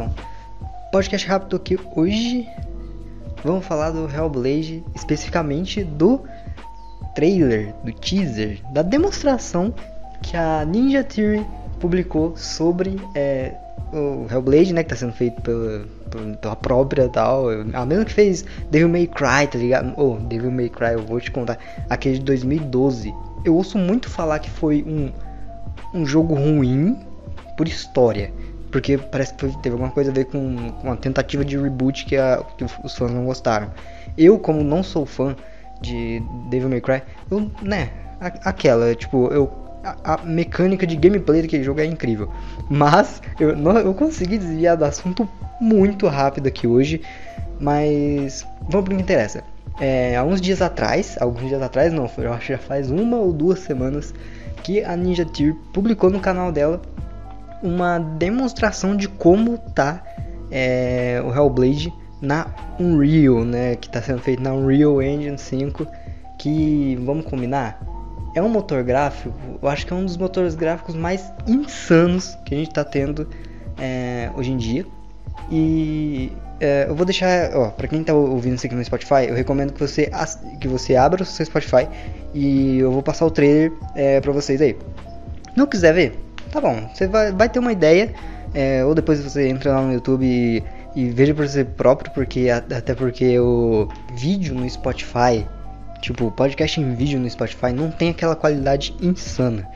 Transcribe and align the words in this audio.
então. 0.00 0.14
Podcast 0.90 1.26
rápido 1.28 1.56
aqui 1.56 1.78
hoje. 1.94 2.48
Vamos 3.44 3.64
falar 3.64 3.90
do 3.90 4.08
Hellblade, 4.08 4.84
especificamente 4.94 5.84
do 5.84 6.22
trailer, 7.14 7.74
do 7.84 7.92
teaser, 7.92 8.60
da 8.72 8.82
demonstração 8.82 9.72
que 10.22 10.36
a 10.36 10.64
Ninja 10.64 11.02
Theory 11.02 11.46
publicou 11.78 12.36
sobre 12.36 13.00
é, 13.14 13.54
o 13.92 14.26
Hellblade, 14.30 14.74
né, 14.74 14.82
que 14.82 14.90
tá 14.90 14.96
sendo 14.96 15.12
feito 15.12 15.40
pela, 15.40 15.86
pela 16.36 16.56
própria 16.56 17.08
tal, 17.08 17.46
a 17.72 17.86
mesma 17.86 18.04
que 18.04 18.12
fez 18.12 18.44
Devil 18.70 18.90
May 18.90 19.06
Cry, 19.06 19.46
tá 19.50 19.58
ligado? 19.58 19.94
Oh, 19.96 20.16
Devil 20.16 20.50
May 20.50 20.68
Cry, 20.68 20.92
eu 20.92 21.02
vou 21.02 21.18
te 21.18 21.30
contar, 21.30 21.58
aquele 21.88 22.18
de 22.18 22.24
2012. 22.24 23.14
Eu 23.44 23.56
ouço 23.56 23.78
muito 23.78 24.10
falar 24.10 24.38
que 24.38 24.50
foi 24.50 24.84
um, 24.86 25.10
um 25.94 26.04
jogo 26.04 26.34
ruim 26.34 26.98
por 27.56 27.66
história, 27.66 28.30
porque 28.70 28.96
parece 28.98 29.34
que 29.34 29.46
teve 29.58 29.74
alguma 29.74 29.90
coisa 29.90 30.10
a 30.10 30.14
ver 30.14 30.26
com, 30.26 30.72
com 30.72 30.86
uma 30.86 30.96
tentativa 30.96 31.44
de 31.44 31.56
reboot 31.58 32.04
que, 32.04 32.16
a, 32.16 32.42
que 32.56 32.64
os 32.64 32.96
fãs 32.96 33.10
não 33.10 33.24
gostaram. 33.24 33.70
Eu, 34.16 34.38
como 34.38 34.62
não 34.62 34.82
sou 34.82 35.04
fã 35.04 35.34
de 35.80 36.22
Devil 36.48 36.68
May 36.68 36.80
Cry, 36.80 37.02
eu, 37.30 37.50
né, 37.62 37.90
aquela, 38.20 38.94
tipo, 38.94 39.28
eu 39.32 39.50
a, 39.82 40.14
a, 40.14 40.24
mecânica 40.24 40.86
de 40.86 40.96
gameplay 40.96 41.42
daquele 41.42 41.64
jogo 41.64 41.80
é 41.80 41.86
incrível. 41.86 42.30
Mas 42.68 43.22
eu, 43.38 43.56
não, 43.56 43.78
eu 43.78 43.94
consegui 43.94 44.38
desviar 44.38 44.76
do 44.76 44.84
assunto 44.84 45.28
muito 45.60 46.06
rápido 46.06 46.46
aqui 46.46 46.66
hoje. 46.66 47.00
Mas 47.58 48.46
vamos 48.68 48.86
para 48.86 48.94
o 48.94 48.96
que 48.96 49.02
interessa. 49.02 49.44
É, 49.80 50.16
há 50.16 50.24
uns 50.24 50.40
dias 50.40 50.60
atrás, 50.60 51.16
alguns 51.20 51.48
dias 51.48 51.62
atrás, 51.62 51.92
não, 51.92 52.10
eu 52.18 52.32
acho 52.32 52.46
que 52.46 52.52
já 52.52 52.58
faz 52.58 52.90
uma 52.90 53.16
ou 53.16 53.32
duas 53.32 53.60
semanas 53.60 54.14
que 54.62 54.84
a 54.84 54.94
Ninja 54.96 55.24
Tier 55.24 55.54
publicou 55.72 56.10
no 56.10 56.20
canal 56.20 56.52
dela 56.52 56.80
uma 57.62 57.98
demonstração 57.98 58.96
de 58.96 59.08
como 59.08 59.58
tá 59.58 60.02
é, 60.50 61.22
o 61.24 61.34
Hellblade 61.34 61.92
na 62.20 62.46
Unreal, 62.78 63.44
né, 63.44 63.76
que 63.76 63.86
está 63.86 64.02
sendo 64.02 64.20
feito 64.20 64.42
na 64.42 64.52
Unreal 64.52 65.02
Engine 65.02 65.38
5, 65.38 65.86
que 66.38 66.96
vamos 67.04 67.24
combinar, 67.24 67.80
é 68.34 68.42
um 68.42 68.48
motor 68.48 68.82
gráfico, 68.82 69.34
eu 69.60 69.68
acho 69.68 69.86
que 69.86 69.92
é 69.92 69.96
um 69.96 70.04
dos 70.04 70.16
motores 70.16 70.54
gráficos 70.54 70.94
mais 70.94 71.32
insanos 71.46 72.36
que 72.44 72.54
a 72.54 72.58
gente 72.58 72.68
está 72.68 72.84
tendo 72.84 73.28
é, 73.78 74.30
hoje 74.36 74.52
em 74.52 74.56
dia. 74.56 74.86
E 75.50 76.32
é, 76.60 76.86
eu 76.88 76.94
vou 76.94 77.04
deixar, 77.04 77.56
ó, 77.56 77.70
pra 77.70 77.88
quem 77.88 78.04
tá 78.04 78.14
ouvindo 78.14 78.54
isso 78.54 78.66
aqui 78.66 78.74
no 78.74 78.84
Spotify, 78.84 79.26
eu 79.28 79.34
recomendo 79.34 79.72
que 79.72 79.80
você, 79.80 80.10
que 80.60 80.68
você 80.68 80.94
abra 80.94 81.22
o 81.22 81.26
seu 81.26 81.44
Spotify 81.44 81.88
e 82.32 82.78
eu 82.78 82.92
vou 82.92 83.02
passar 83.02 83.26
o 83.26 83.30
trailer 83.30 83.72
é, 83.94 84.20
pra 84.20 84.30
vocês 84.30 84.60
aí. 84.60 84.76
Não 85.56 85.66
quiser 85.66 85.92
ver, 85.92 86.18
tá 86.50 86.60
bom, 86.60 86.88
você 86.92 87.06
vai, 87.06 87.32
vai 87.32 87.48
ter 87.48 87.58
uma 87.58 87.72
ideia, 87.72 88.12
é, 88.54 88.84
ou 88.84 88.94
depois 88.94 89.22
você 89.22 89.48
entra 89.48 89.72
lá 89.72 89.82
no 89.82 89.92
YouTube 89.92 90.24
e, 90.24 90.62
e 90.94 91.10
veja 91.10 91.34
por 91.34 91.46
você 91.46 91.64
próprio, 91.64 92.12
porque 92.12 92.48
até 92.50 92.94
porque 92.94 93.38
o 93.38 93.88
vídeo 94.16 94.54
no 94.54 94.68
Spotify 94.68 95.46
Tipo, 96.00 96.30
podcast 96.30 96.80
em 96.80 96.94
vídeo 96.94 97.20
no 97.20 97.28
Spotify 97.28 97.72
não 97.72 97.90
tem 97.90 98.10
aquela 98.10 98.34
qualidade 98.34 98.94
insana. 99.02 99.68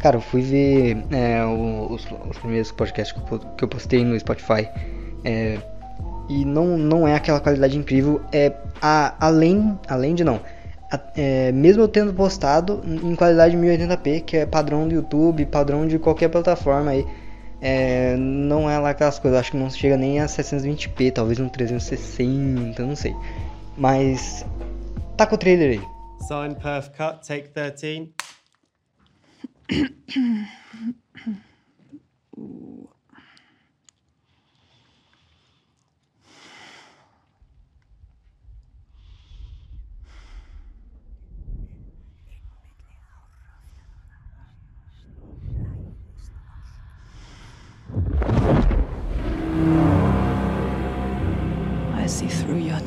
Cara, 0.00 0.16
eu 0.16 0.20
fui 0.20 0.42
ver 0.42 1.04
é, 1.10 1.44
os, 1.44 2.06
os, 2.28 2.38
primeiros 2.38 2.70
podcasts 2.72 3.16
que 3.56 3.64
eu 3.64 3.68
postei 3.68 4.04
no 4.04 4.18
Spotify. 4.18 4.68
É, 5.24 5.58
e 6.28 6.44
não, 6.44 6.76
não 6.76 7.06
é 7.06 7.14
aquela 7.14 7.40
qualidade 7.40 7.78
incrível. 7.78 8.20
É 8.32 8.52
a, 8.82 9.14
além, 9.24 9.78
além 9.88 10.14
de 10.14 10.24
não. 10.24 10.40
É, 11.16 11.52
mesmo 11.52 11.82
eu 11.82 11.88
tendo 11.88 12.14
postado 12.14 12.80
em 12.84 13.14
qualidade 13.14 13.56
1080p, 13.56 14.24
que 14.24 14.36
é 14.38 14.46
padrão 14.46 14.88
do 14.88 14.94
YouTube, 14.94 15.44
padrão 15.46 15.86
de 15.86 15.98
qualquer 15.98 16.28
plataforma 16.28 16.92
aí. 16.92 17.04
É, 17.60 18.16
não 18.16 18.70
é 18.70 18.78
lá 18.78 18.90
aquelas 18.90 19.18
coisas, 19.18 19.40
acho 19.40 19.50
que 19.50 19.56
não 19.56 19.68
chega 19.68 19.96
nem 19.96 20.20
a 20.20 20.26
720p, 20.26 21.12
talvez 21.12 21.40
um 21.40 21.48
360, 21.48 22.86
não 22.86 22.96
sei. 22.96 23.14
Mas 23.76 24.46
Tá 25.18 25.26
com 25.26 25.34
o 25.34 25.38
trailer 25.38 25.80
aí. 25.80 25.86
Sign 26.28 26.54
perf 26.54 26.90
cut, 26.90 27.26
take 27.26 27.48
13. 27.48 28.14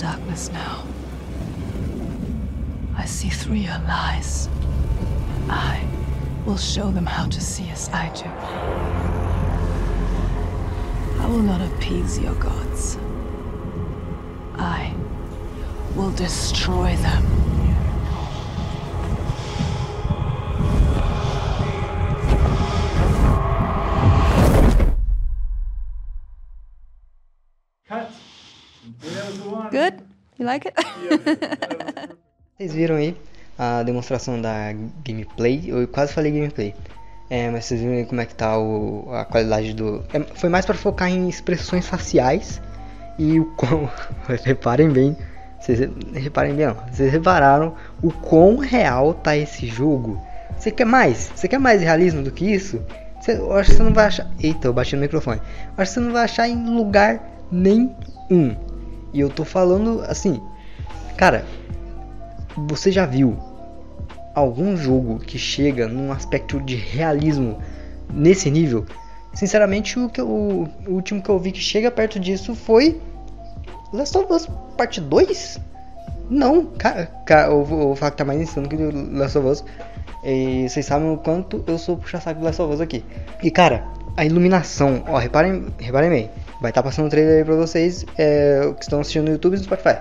darkness 0.02 0.52
now. 0.52 0.84
I 2.98 3.06
see 3.06 3.30
through 3.30 3.58
your 3.58 3.78
lies. 3.88 4.50
I 5.48 5.86
will 6.44 6.58
show 6.58 6.90
them 6.90 7.06
how 7.06 7.28
to 7.28 7.40
see 7.40 7.70
as 7.70 7.88
I 7.90 8.10
do. 8.16 8.28
I 11.22 11.28
will 11.28 11.44
not 11.44 11.62
appease 11.62 12.18
your 12.18 12.34
gods. 12.34 12.98
I 14.56 14.92
will 15.96 16.12
destroy 16.14 16.96
them. 16.96 17.61
You 30.42 30.48
like 30.48 30.68
it? 30.68 30.76
Vocês 32.58 32.74
viram 32.74 32.96
aí 32.96 33.16
a 33.60 33.84
demonstração 33.84 34.42
da 34.42 34.74
gameplay? 35.06 35.66
Eu 35.68 35.88
quase 35.88 36.14
falei 36.14 36.32
gameplay. 36.32 36.74
É, 37.30 37.52
mas 37.52 37.66
vocês 37.66 37.80
viram 37.80 37.94
aí 37.94 38.06
como 38.06 38.22
é 38.22 38.26
que 38.26 38.34
tá 38.34 38.58
o, 38.58 39.08
a 39.14 39.24
qualidade 39.24 39.76
do. 39.76 40.04
É, 40.12 40.20
foi 40.34 40.50
mais 40.50 40.66
para 40.66 40.74
focar 40.74 41.10
em 41.10 41.30
expressões 41.30 41.88
faciais 41.88 42.60
e 43.20 43.40
o 43.40 43.46
quão. 43.56 43.88
reparem 44.44 44.90
bem. 44.90 45.16
Vocês 45.60 45.80
reparem 46.16 46.56
bem, 46.56 46.66
não. 46.66 46.78
Vocês 46.92 47.12
repararam 47.12 47.76
o 48.02 48.12
quão 48.12 48.58
real 48.58 49.14
tá 49.14 49.38
esse 49.38 49.68
jogo? 49.68 50.20
Você 50.58 50.72
quer 50.72 50.86
mais? 50.86 51.32
Você 51.36 51.48
quer 51.48 51.60
mais 51.60 51.84
realismo 51.84 52.24
do 52.24 52.32
que 52.32 52.52
isso? 52.52 52.82
Você, 53.20 53.34
eu 53.34 53.54
acho 53.54 53.70
que 53.70 53.78
você 53.78 53.84
não 53.84 53.94
vai 53.94 54.08
achar. 54.08 54.28
Eita, 54.42 54.68
eu 54.68 54.74
bati 54.74 54.96
no 54.96 55.04
microfone. 55.04 55.40
Eu 55.78 55.84
acho 55.84 55.92
que 55.92 56.00
você 56.00 56.00
não 56.00 56.12
vai 56.12 56.24
achar 56.24 56.50
em 56.50 56.76
lugar 56.76 57.22
nenhum. 57.52 58.71
E 59.14 59.20
eu 59.20 59.30
tô 59.30 59.44
falando 59.44 60.02
assim. 60.08 60.42
Cara, 61.18 61.46
você 62.58 62.92
já 62.92 63.06
viu 63.06 63.38
algum 64.34 64.76
jogo 64.76 65.20
que 65.20 65.38
chega 65.38 65.88
num 65.88 66.12
aspecto 66.12 66.60
de 66.60 66.76
realismo 66.76 67.60
nesse 68.12 68.50
nível? 68.50 68.86
Sinceramente, 69.34 70.00
o, 70.00 70.10
que 70.10 70.22
o 70.22 70.68
último 70.88 71.22
que 71.22 71.30
eu 71.30 71.40
vi 71.40 71.52
que 71.52 71.60
chega 71.60 71.90
perto 71.90 72.20
disso 72.20 72.54
foi 72.54 73.00
Last 73.94 74.18
of 74.18 74.34
Us 74.34 74.48
Parte 74.78 75.00
2? 75.00 75.60
Não, 76.30 76.66
cara, 76.66 77.08
cara 77.26 77.52
eu 77.52 77.64
vou 77.64 77.96
falar 77.96 78.12
que 78.12 78.18
tá 78.18 78.26
mais 78.26 78.40
insano 78.40 78.68
que 78.68 78.76
o 78.76 79.18
Last 79.18 79.38
of 79.38 79.48
Us. 79.48 79.64
E 80.24 80.68
vocês 80.70 80.86
sabem 80.86 81.12
o 81.12 81.18
quanto 81.18 81.64
eu 81.68 81.78
sou 81.78 81.98
puxa-saco 81.98 82.40
do 82.40 82.46
Last 82.46 82.62
of 82.62 82.74
Us 82.74 82.82
aqui. 82.82 83.04
E 83.44 83.52
cara, 83.52 83.84
a 84.16 84.26
iluminação, 84.26 85.04
ó, 85.08 85.18
reparem, 85.18 85.68
reparem 85.78 86.10
bem. 86.10 86.30
Vai 86.62 86.70
estar 86.70 86.84
tá 86.84 86.88
passando 86.90 87.08
o 87.08 87.10
trailer 87.10 87.40
aí 87.40 87.44
pra 87.44 87.56
vocês 87.56 88.06
é, 88.18 88.72
que 88.78 88.84
estão 88.84 89.02
assistindo 89.02 89.26
no 89.26 89.32
YouTube 89.32 89.56
e 89.56 89.58
no 89.58 89.64
Spotify. 89.64 89.98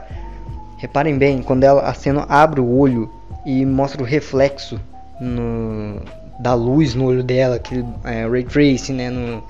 Reparem 0.77 1.17
bem, 1.17 1.43
quando 1.43 1.65
ela, 1.65 1.83
a 1.83 1.95
cena 1.95 2.27
abre 2.29 2.61
o 2.61 2.79
olho 2.79 3.11
e 3.47 3.65
mostra 3.65 4.03
o 4.03 4.05
reflexo 4.05 4.79
no, 5.21 6.03
da 6.39 6.55
luz 6.55 6.95
no 6.95 7.07
olho 7.07 7.23
dela, 7.23 7.57
aquele 7.57 7.85
é, 8.05 8.27
ray 8.27 8.45
tracing, 8.45 8.93
né, 8.93 9.11
no, 9.11 9.43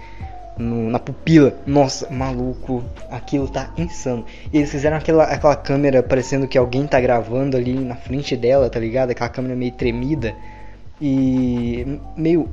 no, 0.56 0.90
na 0.90 0.99
pupila. 0.99 1.55
Nossa, 1.67 2.08
maluco, 2.11 2.85
aquilo 3.11 3.49
tá 3.49 3.70
insano. 3.76 4.25
E 4.52 4.58
eles 4.58 4.70
fizeram 4.70 4.96
aquela, 4.96 5.25
aquela 5.25 5.56
câmera 5.56 6.02
parecendo 6.02 6.46
que 6.46 6.58
alguém 6.58 6.87
tá 6.87 7.00
gravando 7.00 7.56
ali 7.56 7.75
na 7.75 7.96
frente 7.96 8.37
dela, 8.37 8.70
tá 8.70 8.79
ligado? 8.79 9.11
Aquela 9.11 9.31
câmera 9.31 9.56
meio 9.56 9.73
tremida. 9.73 10.35
E 11.00 11.99
meio. 12.17 12.49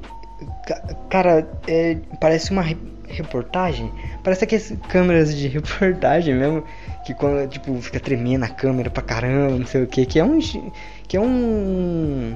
Cara, 1.10 1.48
é, 1.68 1.98
parece 2.20 2.52
uma 2.52 2.64
reportagem. 3.08 3.92
Parece 4.24 4.44
aquelas 4.44 4.74
câmeras 4.88 5.36
de 5.36 5.48
reportagem 5.50 6.36
mesmo 6.36 6.64
que 7.04 7.14
quando 7.14 7.48
tipo 7.50 7.80
fica 7.82 8.00
tremendo 8.00 8.44
a 8.44 8.50
câmera 8.50 8.90
pra 8.90 9.02
caramba, 9.02 9.58
não 9.58 9.66
sei 9.66 9.84
o 9.84 9.88
que, 9.88 10.06
que 10.06 10.20
é 10.20 10.24
um 10.24 10.40
que 11.08 11.16
é 11.18 11.22
um 11.22 12.36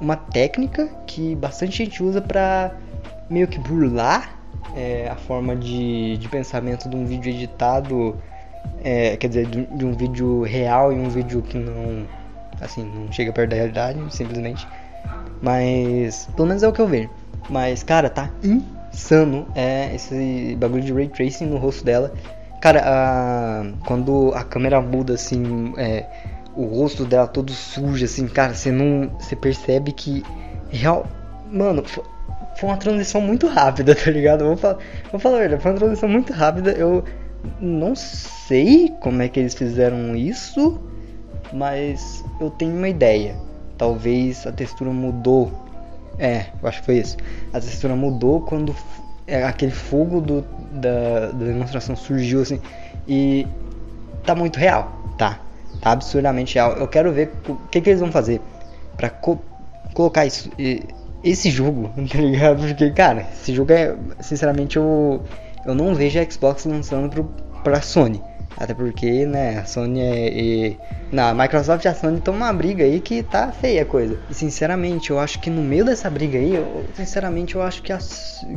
uma 0.00 0.16
técnica 0.16 0.88
que 1.06 1.34
bastante 1.34 1.84
gente 1.84 2.02
usa 2.02 2.20
pra 2.20 2.72
meio 3.28 3.46
que 3.46 3.58
burlar 3.58 4.38
é, 4.74 5.08
a 5.08 5.16
forma 5.16 5.56
de, 5.56 6.16
de 6.16 6.28
pensamento 6.28 6.88
de 6.88 6.96
um 6.96 7.04
vídeo 7.04 7.30
editado, 7.30 8.16
é, 8.82 9.16
quer 9.16 9.28
dizer, 9.28 9.46
de, 9.46 9.66
de 9.66 9.84
um 9.84 9.92
vídeo 9.92 10.42
real 10.42 10.92
e 10.92 10.96
um 10.96 11.08
vídeo 11.08 11.42
que 11.42 11.58
não 11.58 12.06
assim 12.60 12.84
não 12.84 13.10
chega 13.12 13.32
perto 13.32 13.50
da 13.50 13.56
realidade, 13.56 13.98
simplesmente. 14.14 14.66
Mas 15.40 16.28
pelo 16.34 16.48
menos 16.48 16.62
é 16.62 16.68
o 16.68 16.72
que 16.72 16.80
eu 16.80 16.86
vejo. 16.86 17.10
Mas 17.48 17.82
cara, 17.82 18.10
tá 18.10 18.30
insano 18.42 19.46
é 19.54 19.94
esse 19.94 20.56
bagulho 20.58 20.82
de 20.82 20.92
ray 20.92 21.08
tracing 21.08 21.46
no 21.46 21.56
rosto 21.56 21.84
dela. 21.84 22.12
Cara, 22.60 22.82
a, 22.84 23.64
quando 23.86 24.32
a 24.34 24.42
câmera 24.42 24.80
muda 24.80 25.14
assim, 25.14 25.72
é, 25.76 26.04
o 26.56 26.64
rosto 26.64 27.04
dela 27.04 27.28
todo 27.28 27.52
sujo, 27.52 28.04
assim, 28.04 28.26
cara, 28.26 28.52
você 28.52 28.72
não. 28.72 29.10
Você 29.20 29.36
percebe 29.36 29.92
que. 29.92 30.24
Real. 30.70 31.06
Mano, 31.50 31.84
foi, 31.84 32.68
uma 32.68 32.76
transição 32.76 33.20
muito 33.20 33.46
rápida, 33.46 33.94
tá 33.96 34.10
ligado? 34.10 34.44
Vou 34.44 34.56
falar, 34.56 34.78
vou 35.10 35.20
falar 35.20 35.38
verdade, 35.38 35.62
foi 35.62 35.70
uma 35.70 35.78
transição 35.78 36.08
muito 36.08 36.32
rápida. 36.32 36.72
Eu 36.72 37.04
não 37.60 37.94
sei 37.94 38.92
como 39.00 39.22
é 39.22 39.28
que 39.28 39.38
eles 39.38 39.54
fizeram 39.54 40.16
isso, 40.16 40.80
mas 41.52 42.24
eu 42.40 42.50
tenho 42.50 42.74
uma 42.74 42.88
ideia. 42.88 43.36
Talvez 43.78 44.46
a 44.46 44.52
textura 44.52 44.90
mudou. 44.90 45.52
É, 46.18 46.46
eu 46.60 46.68
acho 46.68 46.80
que 46.80 46.86
foi 46.86 46.98
isso. 46.98 47.16
A 47.52 47.60
textura 47.60 47.94
mudou 47.94 48.40
quando 48.40 48.74
é, 49.26 49.44
aquele 49.44 49.70
fogo 49.70 50.20
do, 50.20 50.44
da, 50.72 51.26
da 51.26 51.44
demonstração 51.46 51.94
surgiu 51.94 52.42
assim. 52.42 52.60
E 53.06 53.46
tá 54.24 54.34
muito 54.34 54.58
real, 54.58 54.92
tá? 55.16 55.38
Tá 55.80 55.92
absurdamente 55.92 56.56
real. 56.56 56.72
Eu 56.72 56.88
quero 56.88 57.12
ver 57.12 57.32
o 57.48 57.54
que, 57.70 57.80
que 57.80 57.90
eles 57.90 58.00
vão 58.00 58.10
fazer 58.10 58.40
pra 58.96 59.08
co 59.08 59.38
colocar 59.94 60.26
isso, 60.26 60.50
esse 61.22 61.50
jogo, 61.50 61.90
tá 62.10 62.18
ligado? 62.18 62.66
Porque, 62.66 62.90
cara, 62.90 63.26
esse 63.32 63.54
jogo 63.54 63.72
é. 63.72 63.96
Sinceramente, 64.20 64.76
eu, 64.76 65.22
eu 65.64 65.74
não 65.74 65.94
vejo 65.94 66.18
a 66.18 66.30
Xbox 66.30 66.64
lançando 66.64 67.08
pro, 67.08 67.24
pra 67.62 67.80
Sony. 67.80 68.20
Até 68.58 68.74
porque, 68.74 69.24
né, 69.24 69.58
a 69.58 69.64
Sony 69.64 70.00
é. 70.00 70.28
E, 70.32 70.80
na 71.12 71.32
Microsoft 71.32 71.84
e 71.84 71.88
a 71.88 71.94
Sony 71.94 72.18
estão 72.18 72.34
uma 72.34 72.52
briga 72.52 72.82
aí 72.82 73.00
que 73.00 73.22
tá 73.22 73.52
feia 73.52 73.82
a 73.82 73.84
coisa. 73.84 74.18
E 74.28 74.34
sinceramente, 74.34 75.10
eu 75.10 75.20
acho 75.20 75.38
que 75.38 75.48
no 75.48 75.62
meio 75.62 75.84
dessa 75.84 76.10
briga 76.10 76.36
aí, 76.36 76.56
eu, 76.56 76.84
sinceramente, 76.94 77.54
eu 77.54 77.62
acho 77.62 77.80
que 77.82 77.92
a, 77.92 77.98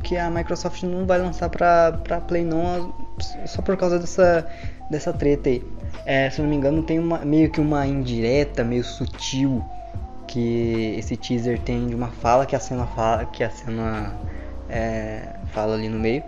que 0.01 0.18
a 0.18 0.27
Microsoft 0.31 0.81
não 0.83 1.06
vai 1.06 1.19
lançar 1.19 1.50
pra, 1.50 1.92
pra 2.03 2.19
Play 2.19 2.44
não 2.44 2.92
só 3.45 3.62
por 3.62 3.77
causa 3.77 4.00
dessa, 4.00 4.48
dessa 4.89 5.13
treta 5.13 5.50
aí. 5.50 5.63
É, 6.03 6.31
se 6.31 6.39
eu 6.39 6.44
não 6.44 6.50
me 6.50 6.56
engano, 6.56 6.81
tem 6.81 6.98
uma, 6.98 7.19
meio 7.19 7.51
que 7.51 7.62
uma 7.62 7.86
indireta, 7.86 8.63
meio 8.63 8.83
sutil 8.83 9.63
que 10.25 10.95
esse 10.98 11.15
teaser 11.15 11.59
tem 11.59 11.88
de 11.88 11.94
uma 11.94 12.07
fala 12.07 12.48
que 12.48 12.56
a 12.56 12.59
cena 12.59 12.88
fala, 12.88 13.25
que 13.25 13.44
a 13.44 13.51
cena 13.51 14.15
é, 14.68 15.36
fala 15.53 15.75
ali 15.75 15.89
no 15.89 16.00
meio, 16.00 16.24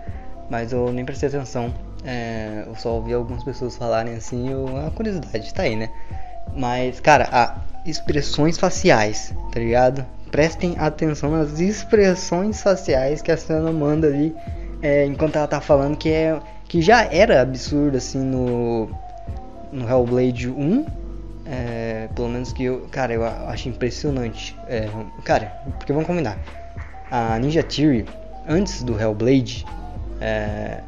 mas 0.48 0.72
eu 0.72 0.92
nem 0.92 1.04
prestei 1.04 1.28
atenção. 1.28 1.72
É, 2.04 2.64
eu 2.66 2.74
só 2.76 2.94
ouvi 2.94 3.12
algumas 3.12 3.42
pessoas 3.42 3.76
falarem 3.76 4.14
assim, 4.14 4.50
eu, 4.50 4.86
a 4.86 4.90
curiosidade 4.90 5.52
tá 5.54 5.62
aí, 5.62 5.74
né? 5.74 5.90
Mas, 6.54 7.00
cara, 7.00 7.28
a 7.32 7.56
expressões 7.84 8.58
faciais, 8.58 9.34
tá 9.52 9.58
ligado? 9.58 10.04
Prestem 10.30 10.74
atenção 10.78 11.30
nas 11.30 11.60
expressões 11.60 12.62
faciais 12.62 13.22
que 13.22 13.30
a 13.30 13.36
cena 13.36 13.70
manda 13.72 14.06
ali 14.06 14.34
é, 14.82 15.06
enquanto 15.06 15.36
ela 15.36 15.46
tá 15.46 15.60
falando 15.60 15.96
que 15.96 16.10
é 16.10 16.38
que 16.68 16.82
já 16.82 17.04
era 17.04 17.40
absurdo 17.40 17.96
assim 17.96 18.18
no 18.18 18.88
no 19.72 19.88
Hellblade 19.88 20.48
1 20.50 20.86
é, 21.46 22.08
pelo 22.14 22.28
menos 22.28 22.52
que 22.52 22.64
eu, 22.64 22.86
cara, 22.90 23.12
eu 23.12 23.24
acho 23.24 23.68
impressionante. 23.68 24.56
É, 24.66 24.88
cara, 25.24 25.52
porque 25.78 25.92
vamos 25.92 26.06
combinar. 26.06 26.38
A 27.10 27.38
Ninja 27.38 27.62
Theory, 27.62 28.06
antes 28.48 28.82
do 28.82 28.98
Hellblade, 28.98 29.66
é, 30.20 30.80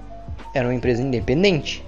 era 0.56 0.66
uma 0.66 0.74
empresa 0.74 1.02
independente. 1.02 1.84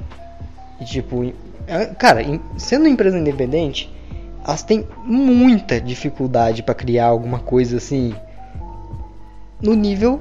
E 0.80 0.84
tipo, 0.84 1.32
é, 1.66 1.86
cara, 1.86 2.22
sendo 2.56 2.82
uma 2.82 2.88
empresa 2.88 3.18
independente, 3.18 3.92
elas 4.44 4.62
têm 4.62 4.86
muita 5.04 5.80
dificuldade 5.80 6.62
para 6.62 6.74
criar 6.74 7.06
alguma 7.06 7.38
coisa 7.38 7.78
assim 7.78 8.14
no 9.60 9.74
nível 9.74 10.20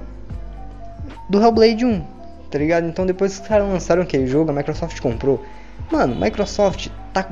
do 1.29 1.39
Hellblade 1.39 1.85
1, 1.85 2.01
tá 2.49 2.57
ligado? 2.57 2.87
Então 2.87 3.05
depois 3.05 3.35
que 3.35 3.41
os 3.41 3.47
caras 3.47 3.67
lançaram 3.67 4.01
aquele 4.01 4.27
jogo, 4.27 4.49
a 4.49 4.53
Microsoft 4.53 4.99
comprou. 4.99 5.43
Mano, 5.91 6.15
Microsoft 6.15 6.89
tá, 7.13 7.23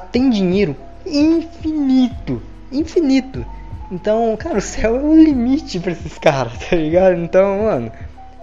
tem 0.00 0.30
dinheiro 0.30 0.76
infinito. 1.04 2.40
Infinito. 2.70 3.44
Então, 3.90 4.36
cara, 4.36 4.58
o 4.58 4.60
céu 4.60 4.96
é 4.96 5.00
o 5.00 5.14
limite 5.14 5.80
para 5.80 5.92
esses 5.92 6.18
caras, 6.18 6.52
tá 6.68 6.76
ligado? 6.76 7.16
Então, 7.16 7.62
mano, 7.64 7.90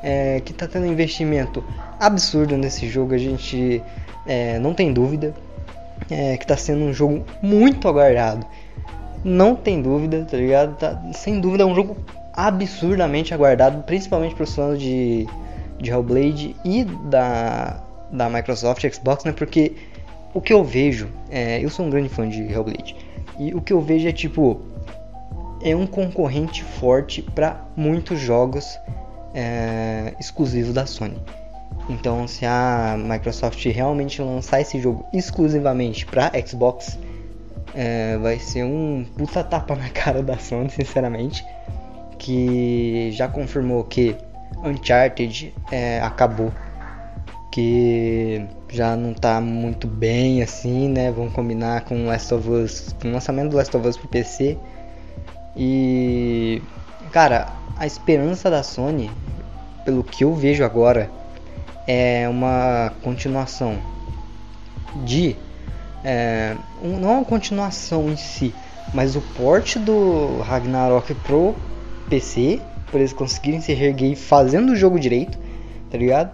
é, 0.05 0.39
que 0.39 0.53
tá 0.53 0.67
tendo 0.67 0.85
investimento 0.85 1.63
absurdo 1.99 2.55
nesse 2.55 2.87
jogo, 2.87 3.15
a 3.15 3.17
gente 3.17 3.81
é, 4.27 4.59
não 4.59 4.71
tem 4.71 4.93
dúvida. 4.93 5.33
É, 6.11 6.37
que 6.37 6.45
tá 6.45 6.55
sendo 6.55 6.83
um 6.83 6.93
jogo 6.93 7.25
muito 7.41 7.87
aguardado. 7.87 8.45
Não 9.23 9.55
tem 9.55 9.81
dúvida, 9.81 10.27
tá 10.29 10.37
ligado? 10.37 10.75
Tá, 10.77 11.01
sem 11.13 11.39
dúvida 11.39 11.63
é 11.63 11.65
um 11.65 11.73
jogo 11.73 11.97
absurdamente 12.31 13.33
aguardado, 13.33 13.81
principalmente 13.83 14.35
pros 14.35 14.53
fãs 14.53 14.79
de, 14.79 15.25
de 15.79 15.89
Hellblade 15.89 16.55
e 16.63 16.83
da, 16.83 17.81
da 18.11 18.29
Microsoft 18.29 18.85
Xbox, 18.93 19.23
né? 19.23 19.31
Porque 19.31 19.73
o 20.33 20.41
que 20.41 20.53
eu 20.53 20.63
vejo, 20.63 21.09
é, 21.31 21.63
eu 21.63 21.69
sou 21.69 21.85
um 21.85 21.89
grande 21.89 22.09
fã 22.09 22.27
de 22.27 22.43
Hellblade, 22.43 22.95
e 23.39 23.55
o 23.55 23.61
que 23.61 23.73
eu 23.73 23.81
vejo 23.81 24.07
é 24.07 24.11
tipo, 24.11 24.61
é 25.63 25.75
um 25.75 25.87
concorrente 25.87 26.63
forte 26.63 27.21
para 27.21 27.61
muitos 27.75 28.19
jogos 28.19 28.77
é, 29.35 30.13
exclusivos 30.19 30.73
da 30.73 30.85
Sony. 30.85 31.21
Então, 31.89 32.27
se 32.27 32.45
a 32.45 32.95
Microsoft 32.97 33.63
realmente 33.65 34.21
lançar 34.21 34.61
esse 34.61 34.79
jogo 34.79 35.05
exclusivamente 35.13 36.05
para 36.05 36.31
Xbox, 36.47 36.97
é, 37.75 38.17
vai 38.17 38.39
ser 38.39 38.63
um 38.63 39.05
puta 39.17 39.43
tapa 39.43 39.75
na 39.75 39.89
cara 39.89 40.23
da 40.23 40.37
Sony, 40.37 40.69
sinceramente. 40.69 41.45
Que 42.17 43.11
já 43.11 43.27
confirmou 43.27 43.83
que 43.83 44.15
Uncharted 44.63 45.53
é, 45.71 45.99
acabou 45.99 46.51
que 47.55 48.45
já 48.69 48.97
não 48.97 49.13
tá 49.13 49.39
muito 49.39 49.87
bem 49.87 50.43
assim, 50.43 50.89
né? 50.89 51.09
Vamos 51.09 51.31
combinar 51.33 51.85
com 51.85 52.05
Last 52.05 52.33
of 52.33 52.49
Us, 52.49 52.95
com 53.01 53.07
o 53.07 53.11
lançamento 53.11 53.51
do 53.51 53.55
Last 53.55 53.75
of 53.77 53.87
Us 53.87 53.95
pro 53.95 54.09
PC. 54.09 54.57
E 55.55 56.61
cara, 57.13 57.47
a 57.77 57.87
esperança 57.87 58.49
da 58.49 58.61
Sony, 58.61 59.09
pelo 59.85 60.03
que 60.03 60.23
eu 60.23 60.33
vejo 60.33 60.63
agora, 60.63 61.09
é 61.87 62.27
uma 62.27 62.91
continuação 63.03 63.77
de 65.05 65.35
é, 66.03 66.55
um, 66.83 66.99
não 66.99 67.13
uma 67.13 67.25
continuação 67.25 68.09
em 68.09 68.15
si, 68.15 68.53
mas 68.93 69.15
o 69.15 69.21
porte 69.21 69.79
do 69.79 70.39
Ragnarok 70.41 71.13
pro 71.15 71.55
PC, 72.09 72.59
para 72.91 72.99
eles 72.99 73.13
conseguirem 73.13 73.61
se 73.61 73.73
reerguer 73.73 74.15
fazendo 74.15 74.73
o 74.73 74.75
jogo 74.75 74.99
direito, 74.99 75.37
tá 75.89 75.97
ligado? 75.97 76.31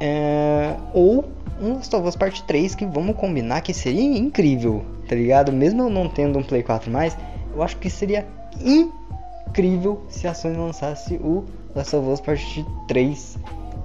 É, 0.00 0.74
ou 0.92 1.24
um 1.60 1.74
Last 1.74 1.94
of 1.94 2.08
Us 2.08 2.16
Part 2.16 2.42
3 2.44 2.74
que 2.74 2.86
vamos 2.86 3.16
combinar 3.16 3.60
que 3.60 3.72
seria 3.74 4.02
incrível, 4.02 4.84
tá 5.08 5.14
ligado? 5.14 5.52
Mesmo 5.52 5.82
eu 5.82 5.90
não 5.90 6.08
tendo 6.08 6.38
um 6.38 6.42
Play 6.42 6.62
4 6.62 6.90
mais, 6.90 7.16
eu 7.54 7.62
acho 7.62 7.76
que 7.76 7.88
seria 7.90 8.26
incrível 8.60 10.02
se 10.08 10.26
a 10.26 10.34
Sony 10.34 10.56
lançasse 10.56 11.14
o 11.16 11.44
Last 11.74 11.96
of 11.96 12.08
Us 12.08 12.20
Part 12.20 12.66
3. 12.88 13.38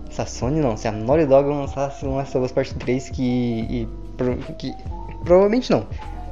Se 0.10 0.22
a 0.22 0.26
Sony 0.26 0.60
não, 0.60 0.76
se 0.76 0.88
a 0.88 0.92
Naughty 0.92 1.26
Dog 1.26 1.48
lançasse 1.50 2.06
um 2.06 2.16
Last 2.16 2.36
of 2.38 2.46
Us 2.46 2.52
Part 2.52 2.74
3 2.76 3.10
que, 3.10 3.22
e, 3.24 3.88
que 4.58 4.74
provavelmente 5.24 5.70
não, 5.70 5.86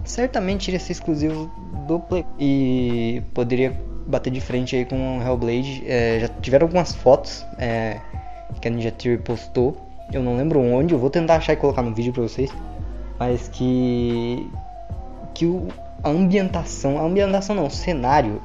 certamente 0.03 0.69
iria 0.69 0.79
ser 0.79 0.93
exclusivo 0.93 1.51
do 1.87 1.99
Play 1.99 2.25
e 2.39 3.21
poderia 3.33 3.79
bater 4.07 4.31
de 4.31 4.41
frente 4.41 4.75
aí 4.75 4.85
com 4.85 5.19
o 5.19 5.21
Hellblade. 5.21 5.83
É, 5.85 6.19
já 6.21 6.27
tiveram 6.27 6.65
algumas 6.65 6.93
fotos. 6.93 7.45
É, 7.57 7.99
que 8.61 8.67
a 8.67 8.71
Ninja 8.71 8.91
Theory 8.91 9.21
postou. 9.21 9.77
Eu 10.11 10.23
não 10.23 10.37
lembro 10.37 10.59
onde, 10.59 10.93
eu 10.93 10.99
vou 10.99 11.09
tentar 11.09 11.35
achar 11.35 11.53
e 11.53 11.57
colocar 11.57 11.81
no 11.81 11.93
vídeo 11.93 12.13
pra 12.13 12.23
vocês. 12.23 12.49
Mas 13.19 13.47
que. 13.49 14.49
Que 15.33 15.45
o, 15.45 15.67
a 16.03 16.09
ambientação. 16.09 16.97
A 16.97 17.03
ambientação 17.03 17.55
não, 17.55 17.67
o 17.67 17.71
cenário 17.71 18.41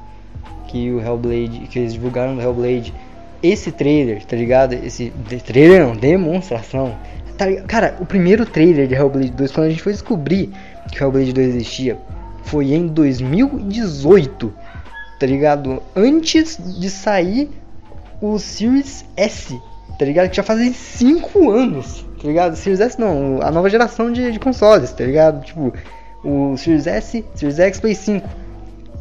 que 0.67 0.91
o 0.91 0.99
Hellblade. 0.99 1.67
Que 1.69 1.79
eles 1.79 1.93
divulgaram 1.93 2.35
no 2.35 2.41
Hellblade. 2.41 2.93
Esse 3.41 3.71
trailer, 3.71 4.23
tá 4.25 4.35
ligado? 4.35 4.73
Esse. 4.73 5.11
Trailer 5.45 5.85
não, 5.85 5.95
demonstração. 5.95 6.95
Tá, 7.37 7.51
cara, 7.67 7.97
o 7.99 8.05
primeiro 8.05 8.45
trailer 8.45 8.87
de 8.87 8.93
Hellblade 8.93 9.31
2, 9.31 9.51
quando 9.51 9.67
a 9.67 9.69
gente 9.69 9.81
foi 9.81 9.91
descobrir 9.91 10.51
que 10.91 11.01
o 11.01 11.03
Hellblade 11.03 11.33
2 11.33 11.47
existia, 11.55 11.97
foi 12.43 12.73
em 12.73 12.87
2018, 12.87 14.53
tá 15.19 15.25
ligado? 15.25 15.81
Antes 15.95 16.57
de 16.79 16.89
sair 16.89 17.49
o 18.21 18.37
Series 18.37 19.03
S 19.17 19.59
tá 19.97 20.05
ligado? 20.05 20.29
Que 20.29 20.35
já 20.35 20.43
fazem 20.43 20.73
5 20.73 21.51
anos, 21.51 22.05
tá 22.21 22.27
ligado? 22.27 22.55
Series 22.55 22.79
S 22.79 22.99
não, 22.99 23.41
a 23.41 23.51
nova 23.51 23.69
geração 23.69 24.11
de, 24.11 24.31
de 24.31 24.39
consoles, 24.39 24.91
tá 24.91 25.03
ligado? 25.03 25.43
Tipo, 25.45 25.73
o 26.23 26.57
Series 26.57 26.87
S, 26.87 27.23
Series 27.35 27.59
X, 27.59 27.79
Play 27.79 27.95
5. 27.95 28.27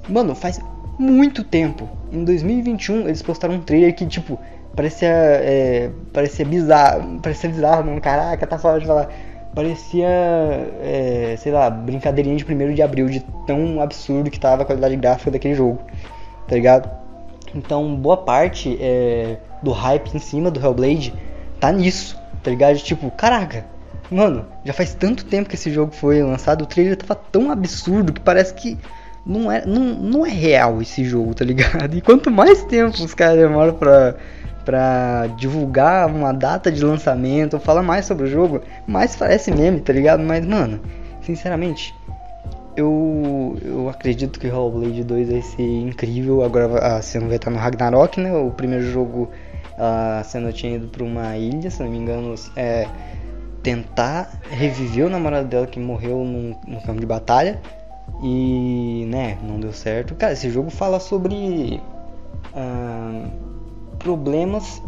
Mano, 0.09 0.35
faz 0.35 0.61
muito 1.03 1.43
tempo. 1.43 1.89
Em 2.13 2.25
2021 2.25 3.01
eles 3.09 3.23
postaram 3.23 3.55
um 3.55 3.61
trailer 3.61 3.95
que, 3.95 4.07
tipo, 4.07 4.39
parecia, 4.75 5.09
é, 5.09 5.91
parecia 6.13 6.45
bizarro, 6.45 7.21
parecia 7.21 7.51
bizarro, 7.51 7.85
mano, 7.85 8.01
caraca, 8.01 8.47
tá 8.47 8.59
falando 8.59 8.81
de 8.81 8.87
falar. 8.87 9.09
Parecia, 9.55 10.09
é, 10.09 11.35
sei 11.39 11.53
lá, 11.53 11.69
brincadeirinha 11.69 12.37
de 12.37 12.45
1 12.45 12.75
de 12.75 12.81
abril, 12.81 13.07
de 13.07 13.21
tão 13.47 13.83
absurdo 13.83 14.31
que 14.31 14.41
tava 14.41 14.63
a 14.63 14.65
qualidade 14.65 14.97
gráfica 14.97 15.31
daquele 15.31 15.55
jogo, 15.55 15.79
tá 16.49 16.55
ligado? 16.55 16.89
Então, 17.55 17.95
boa 17.95 18.17
parte 18.17 18.79
é, 18.81 19.37
do 19.63 19.71
hype 19.71 20.15
em 20.15 20.19
cima 20.19 20.51
do 20.51 20.59
Hellblade 20.59 21.13
tá 21.61 21.71
nisso, 21.71 22.19
tá 22.43 22.51
ligado? 22.51 22.79
Tipo, 22.79 23.11
caraca, 23.11 23.67
mano, 24.11 24.47
já 24.65 24.73
faz 24.73 24.95
tanto 24.95 25.27
tempo 25.27 25.51
que 25.51 25.55
esse 25.55 25.71
jogo 25.71 25.93
foi 25.93 26.23
lançado, 26.23 26.63
o 26.63 26.67
trailer 26.67 26.97
tava 26.97 27.15
tão 27.15 27.51
absurdo 27.51 28.11
que 28.11 28.21
parece 28.21 28.55
que 28.55 28.79
não 29.25 29.51
é, 29.51 29.65
não, 29.65 29.83
não 29.83 30.27
é 30.27 30.31
real 30.31 30.81
esse 30.83 31.05
jogo, 31.05 31.35
tá 31.35 31.45
ligado? 31.45 31.95
E 31.97 32.01
quanto 32.01 32.31
mais 32.31 32.65
tempo 32.65 33.03
os 33.03 33.15
caras 33.15 33.39
demoram 33.39 33.75
pra, 33.75 34.17
pra 34.65 35.29
divulgar 35.37 36.09
uma 36.09 36.33
data 36.33 36.71
de 36.71 36.85
lançamento, 36.85 37.55
ou 37.55 37.61
falar 37.61 37.83
mais 37.83 38.07
sobre 38.07 38.25
o 38.25 38.31
jogo, 38.31 38.61
mais 38.87 39.17
parece 39.17 39.51
meme, 39.51 39.81
tá 39.81 39.93
ligado? 39.93 40.23
Mas, 40.23 40.45
mano, 40.45 40.81
sinceramente, 41.23 41.95
eu, 42.77 43.57
eu 43.63 43.89
acredito 43.89 44.41
que 44.41 44.47
Hellblade 44.47 45.05
2 45.05 45.31
vai 45.31 45.43
ser 45.43 45.63
incrível. 45.63 46.43
Agora 46.43 46.97
a 46.97 47.03
cena 47.03 47.27
vai 47.27 47.37
estar 47.37 47.51
no 47.51 47.59
Ragnarok, 47.59 48.21
né? 48.21 48.33
O 48.35 48.51
primeiro 48.51 48.85
jogo 48.91 49.31
a 49.79 50.23
cena 50.25 50.53
tinha 50.53 50.77
ido 50.77 50.89
para 50.89 51.03
uma 51.03 51.37
ilha, 51.37 51.71
se 51.71 51.83
não 51.83 51.91
me 51.91 51.99
engano, 51.99 52.35
é, 52.57 52.87
tentar 53.63 54.41
reviver 54.51 55.07
o 55.07 55.11
namorado 55.11 55.49
dela 55.49 55.67
que 55.67 55.81
morreu 55.81 56.25
num 56.25 56.81
campo 56.87 57.01
de 57.01 57.07
batalha. 57.07 57.61
E, 58.23 59.05
né, 59.09 59.39
não 59.43 59.59
deu 59.59 59.73
certo. 59.73 60.15
Cara, 60.15 60.33
esse 60.33 60.51
jogo 60.51 60.71
fala 60.71 61.01
sobre 61.01 61.81
problemas 63.99 64.83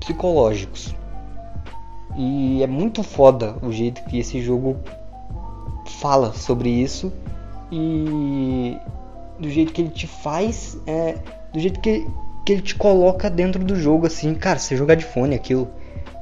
psicológicos. 0.00 0.94
E 2.16 2.62
é 2.62 2.66
muito 2.66 3.02
foda 3.02 3.56
o 3.62 3.72
jeito 3.72 4.04
que 4.04 4.18
esse 4.18 4.40
jogo 4.40 4.76
fala 6.00 6.32
sobre 6.32 6.70
isso 6.70 7.12
e 7.72 8.76
do 9.38 9.50
jeito 9.50 9.72
que 9.72 9.82
ele 9.82 9.90
te 9.90 10.06
faz, 10.06 10.78
é, 10.86 11.16
do 11.52 11.58
jeito 11.58 11.80
que, 11.80 12.06
que 12.46 12.52
ele 12.52 12.62
te 12.62 12.76
coloca 12.76 13.28
dentro 13.28 13.64
do 13.64 13.74
jogo, 13.74 14.06
assim, 14.06 14.34
cara, 14.34 14.58
você 14.58 14.76
jogar 14.76 14.94
de 14.94 15.04
fone 15.04 15.34
aquilo, 15.34 15.68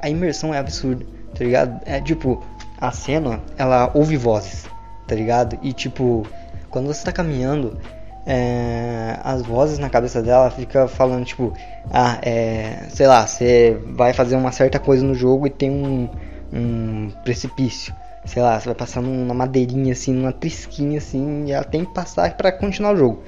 a 0.00 0.09
imersão 0.09 0.55
é 0.55 0.59
absurda, 0.59 1.05
tá 1.35 1.45
ligado? 1.45 1.81
É 1.85 2.00
tipo, 2.00 2.43
a 2.81 2.91
cena, 2.91 3.41
ela 3.59 3.91
ouve 3.93 4.17
vozes, 4.17 4.67
tá 5.06 5.14
ligado? 5.14 5.59
E 5.62 5.73
tipo, 5.73 6.26
quando 6.71 6.87
você 6.87 7.04
tá 7.04 7.12
caminhando, 7.12 7.78
é, 8.26 9.18
as 9.23 9.42
vozes 9.42 9.78
na 9.78 9.90
cabeça 9.90 10.23
dela 10.23 10.50
fica 10.50 10.87
falando 10.88 11.25
tipo, 11.25 11.52
ah, 11.90 12.18
é, 12.23 12.87
sei 12.90 13.06
lá, 13.06 13.26
você 13.26 13.78
vai 13.94 14.12
fazer 14.12 14.37
uma 14.37 14.52
certa 14.52 14.78
coisa 14.78 15.04
no 15.04 15.14
jogo 15.14 15.47
e 15.47 15.50
tem 15.50 15.71
um, 15.71 16.09
um 16.52 17.11
precipício 17.25 17.94
sei 18.25 18.42
lá, 18.42 18.59
você 18.59 18.66
vai 18.66 18.75
passar 18.75 19.00
numa 19.00 19.35
madeirinha 19.35 19.92
assim, 19.92 20.12
numa 20.12 20.32
trisquinha 20.32 20.99
assim, 20.99 21.47
e 21.47 21.52
ela 21.52 21.64
tem 21.64 21.85
que 21.85 21.92
passar 21.92 22.37
para 22.37 22.52
continuar 22.52 22.94
o 22.94 22.97
jogo. 22.97 23.23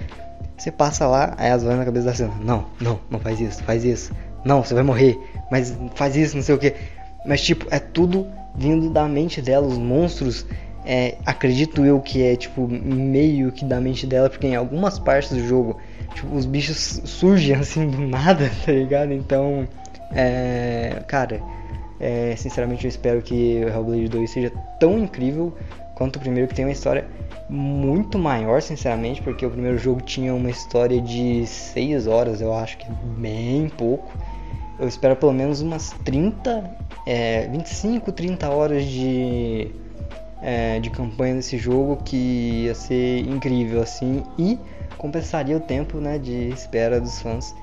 Você 0.56 0.70
passa 0.70 1.06
lá, 1.06 1.34
aí 1.36 1.50
as 1.50 1.62
vozes 1.62 1.78
na 1.78 1.84
cabeça 1.84 2.06
da 2.06 2.14
cena, 2.14 2.34
não, 2.40 2.66
não, 2.80 3.00
não 3.10 3.18
faz 3.18 3.40
isso, 3.40 3.62
faz 3.64 3.84
isso, 3.84 4.12
não, 4.44 4.62
você 4.62 4.74
vai 4.74 4.84
morrer, 4.84 5.18
mas 5.50 5.76
faz 5.94 6.16
isso, 6.16 6.36
não 6.36 6.42
sei 6.42 6.54
o 6.54 6.58
que. 6.58 6.74
Mas 7.26 7.42
tipo, 7.42 7.66
é 7.70 7.78
tudo 7.78 8.26
vindo 8.54 8.88
da 8.90 9.08
mente 9.08 9.42
dela, 9.42 9.66
os 9.66 9.78
monstros, 9.78 10.46
é, 10.84 11.16
acredito 11.24 11.84
eu 11.84 12.00
que 12.00 12.22
é 12.22 12.36
tipo 12.36 12.68
meio 12.68 13.50
que 13.50 13.64
da 13.64 13.80
mente 13.80 14.06
dela, 14.06 14.28
porque 14.28 14.46
em 14.46 14.54
algumas 14.54 14.98
partes 14.98 15.30
do 15.30 15.46
jogo, 15.46 15.78
tipo, 16.14 16.34
os 16.34 16.44
bichos 16.44 17.00
surgem 17.04 17.54
assim 17.56 17.88
do 17.88 18.00
nada, 18.00 18.50
tá 18.64 18.72
ligado? 18.72 19.12
Então, 19.12 19.66
é, 20.12 21.02
cara, 21.06 21.40
é, 21.98 22.34
sinceramente, 22.36 22.84
eu 22.84 22.88
espero 22.88 23.22
que 23.22 23.62
Hellblade 23.62 24.08
2 24.08 24.30
seja 24.30 24.52
tão 24.78 24.98
incrível 24.98 25.54
quanto 25.94 26.16
o 26.16 26.20
primeiro, 26.20 26.48
que 26.48 26.54
tem 26.54 26.64
uma 26.64 26.72
história 26.72 27.06
muito 27.48 28.18
maior, 28.18 28.60
sinceramente, 28.60 29.22
porque 29.22 29.46
o 29.46 29.50
primeiro 29.50 29.78
jogo 29.78 30.00
tinha 30.00 30.34
uma 30.34 30.50
história 30.50 31.00
de 31.00 31.46
6 31.46 32.06
horas, 32.06 32.40
eu 32.40 32.52
acho 32.52 32.76
que 32.78 32.86
bem 33.18 33.68
pouco. 33.68 34.12
Eu 34.78 34.88
espero 34.88 35.14
pelo 35.14 35.32
menos 35.32 35.60
umas 35.60 35.90
30, 36.04 36.64
é, 37.06 37.46
25, 37.46 38.10
30 38.10 38.50
horas 38.50 38.84
de, 38.84 39.70
é, 40.44 40.78
de 40.78 40.90
campanha 40.90 41.36
desse 41.36 41.56
jogo, 41.56 41.96
que 42.04 42.64
ia 42.66 42.74
ser 42.74 43.20
incrível 43.20 43.80
assim 43.80 44.22
e 44.38 44.58
compensaria 44.98 45.56
o 45.56 45.60
tempo 45.60 45.98
né, 45.98 46.18
de 46.18 46.50
espera 46.50 47.00
dos 47.00 47.20
fãs. 47.22 47.54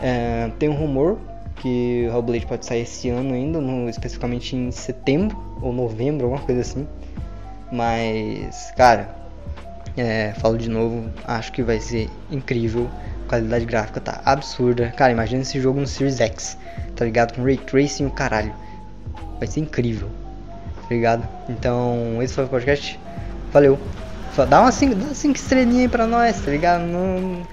É, 0.00 0.48
tem 0.56 0.68
um 0.68 0.74
rumor 0.74 1.18
que 1.56 2.06
o 2.08 2.14
Hellblade 2.14 2.46
pode 2.46 2.64
sair 2.64 2.82
esse 2.82 3.08
ano 3.10 3.34
ainda, 3.34 3.60
no, 3.60 3.88
especificamente 3.90 4.54
em 4.54 4.70
setembro 4.70 5.36
ou 5.60 5.72
novembro, 5.72 6.26
alguma 6.26 6.42
coisa 6.42 6.60
assim. 6.60 6.86
Mas, 7.72 8.72
cara, 8.76 9.14
é, 9.96 10.32
falo 10.38 10.56
de 10.56 10.70
novo, 10.70 11.10
acho 11.24 11.50
que 11.50 11.62
vai 11.64 11.80
ser 11.80 12.08
incrível. 12.30 12.88
A 13.26 13.28
qualidade 13.28 13.64
gráfica 13.64 14.00
tá 14.00 14.22
absurda. 14.24 14.92
Cara, 14.96 15.12
imagina 15.12 15.42
esse 15.42 15.60
jogo 15.60 15.80
no 15.80 15.86
Series 15.86 16.20
X, 16.20 16.56
tá 16.94 17.04
ligado? 17.04 17.34
Com 17.34 17.42
Ray 17.42 17.58
Tracing 17.58 18.06
o 18.06 18.10
caralho. 18.10 18.52
Vai 19.38 19.46
ser 19.46 19.60
incrível, 19.60 20.08
ligado? 20.94 21.28
Então, 21.48 22.22
esse 22.22 22.34
foi 22.34 22.44
o 22.44 22.48
podcast. 22.48 22.98
Valeu. 23.52 23.78
Dá 24.48 24.60
uma 24.60 24.72
5 24.72 24.94
estrelinhas 25.34 25.82
aí 25.82 25.88
pra 25.88 26.06
nós, 26.06 26.40
tá 26.40 26.50
ligado? 26.50 26.82
Não... 26.82 27.46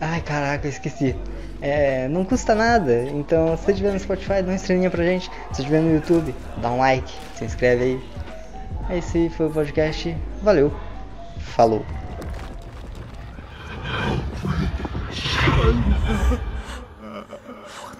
Ai, 0.00 0.20
caraca, 0.20 0.66
eu 0.66 0.70
esqueci. 0.70 1.16
É, 1.60 2.08
não 2.08 2.24
custa 2.24 2.54
nada. 2.54 3.02
Então, 3.04 3.56
se 3.56 3.64
você 3.64 3.72
estiver 3.72 3.92
no 3.92 3.98
Spotify, 3.98 4.42
dá 4.42 4.48
uma 4.48 4.54
estrelinha 4.54 4.90
pra 4.90 5.04
gente. 5.04 5.24
Se 5.24 5.30
você 5.56 5.62
estiver 5.62 5.80
no 5.80 5.94
YouTube, 5.94 6.34
dá 6.58 6.70
um 6.70 6.78
like, 6.78 7.12
se 7.34 7.44
inscreve 7.44 7.84
aí. 7.84 8.98
Esse 8.98 9.28
foi 9.30 9.46
o 9.46 9.50
podcast. 9.50 10.16
Valeu. 10.42 10.72
Falou. 11.38 11.84